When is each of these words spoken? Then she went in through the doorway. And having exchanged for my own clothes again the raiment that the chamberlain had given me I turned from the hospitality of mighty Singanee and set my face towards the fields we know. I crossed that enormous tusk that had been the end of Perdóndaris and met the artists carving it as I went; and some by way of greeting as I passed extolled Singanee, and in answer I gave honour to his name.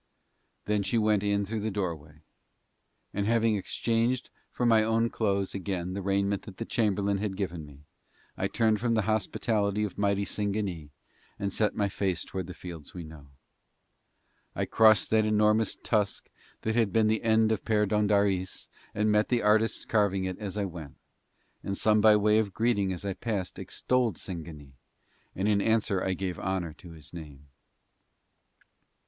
Then 0.65 0.81
she 0.81 0.97
went 0.97 1.21
in 1.21 1.45
through 1.45 1.59
the 1.59 1.69
doorway. 1.69 2.23
And 3.13 3.27
having 3.27 3.55
exchanged 3.55 4.31
for 4.51 4.65
my 4.65 4.83
own 4.83 5.11
clothes 5.11 5.53
again 5.53 5.93
the 5.93 6.01
raiment 6.01 6.41
that 6.41 6.57
the 6.57 6.65
chamberlain 6.65 7.19
had 7.19 7.37
given 7.37 7.67
me 7.67 7.85
I 8.35 8.47
turned 8.47 8.79
from 8.79 8.95
the 8.95 9.03
hospitality 9.03 9.83
of 9.83 9.99
mighty 9.99 10.25
Singanee 10.25 10.89
and 11.37 11.53
set 11.53 11.75
my 11.75 11.87
face 11.87 12.25
towards 12.25 12.47
the 12.47 12.55
fields 12.55 12.95
we 12.95 13.03
know. 13.03 13.27
I 14.55 14.65
crossed 14.65 15.11
that 15.11 15.23
enormous 15.23 15.75
tusk 15.75 16.29
that 16.61 16.73
had 16.73 16.91
been 16.91 17.05
the 17.05 17.21
end 17.21 17.51
of 17.51 17.63
Perdóndaris 17.63 18.69
and 18.95 19.11
met 19.11 19.29
the 19.29 19.43
artists 19.43 19.85
carving 19.85 20.25
it 20.25 20.39
as 20.39 20.57
I 20.57 20.65
went; 20.65 20.95
and 21.63 21.77
some 21.77 22.01
by 22.01 22.15
way 22.15 22.39
of 22.39 22.55
greeting 22.55 22.91
as 22.91 23.05
I 23.05 23.13
passed 23.13 23.59
extolled 23.59 24.17
Singanee, 24.17 24.73
and 25.35 25.47
in 25.47 25.61
answer 25.61 26.03
I 26.03 26.13
gave 26.15 26.39
honour 26.39 26.73
to 26.79 26.93
his 26.93 27.13
name. 27.13 27.49